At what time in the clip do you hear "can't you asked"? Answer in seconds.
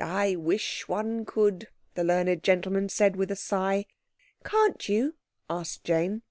4.42-5.84